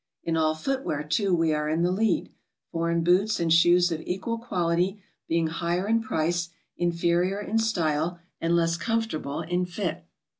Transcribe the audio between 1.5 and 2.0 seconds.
are in the